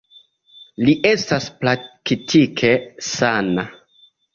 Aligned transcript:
Li 0.87 0.95
estas 1.11 1.51
praktike 1.61 2.77
sana. 3.15 3.73